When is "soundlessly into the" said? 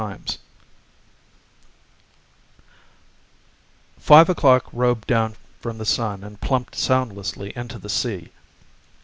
6.75-7.87